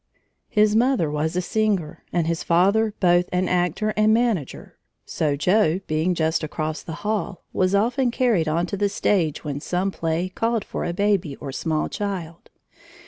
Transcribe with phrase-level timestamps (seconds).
[0.49, 5.79] His mother was a singer, and his father both an actor and manager, so Joe,
[5.85, 10.29] being just across the hall, was often carried on to the stage when some play
[10.29, 12.49] called for a baby or small child.